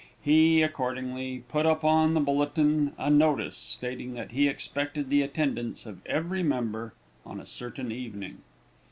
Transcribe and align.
He, 0.19 0.63
accordingly, 0.63 1.43
put 1.47 1.67
up 1.67 1.83
on 1.83 2.15
the 2.15 2.19
bulletin 2.19 2.93
a 2.97 3.07
notice, 3.11 3.55
stating 3.55 4.15
that 4.15 4.31
he 4.31 4.47
expected 4.47 5.11
the 5.11 5.21
attendance 5.21 5.85
of 5.85 6.03
every 6.07 6.41
member 6.41 6.95
on 7.23 7.39
a 7.39 7.45
certain 7.45 7.91
evening. 7.91 8.39